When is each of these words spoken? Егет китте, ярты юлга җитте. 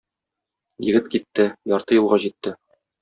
Егет 0.87 1.11
китте, 1.15 1.45
ярты 1.73 1.99
юлга 2.01 2.19
җитте. 2.25 2.55